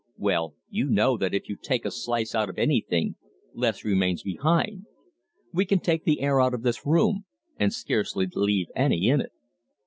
Well, 0.17 0.55
you 0.67 0.89
know 0.89 1.15
that 1.17 1.35
if 1.35 1.47
you 1.47 1.55
take 1.61 1.85
a 1.85 1.91
slice 1.91 2.33
out 2.33 2.49
of 2.49 2.57
anything, 2.57 3.17
less 3.53 3.85
remains 3.85 4.23
behind. 4.23 4.87
We 5.53 5.63
can 5.63 5.79
take 5.79 6.05
the 6.05 6.21
air 6.21 6.41
out 6.41 6.55
of 6.55 6.63
this 6.63 6.87
room, 6.87 7.25
and 7.59 7.71
scarcely 7.71 8.25
leave 8.33 8.69
any 8.75 9.09
in 9.09 9.21
it. 9.21 9.31